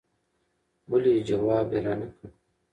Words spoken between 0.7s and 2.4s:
ولې ځواب يې را نه کړ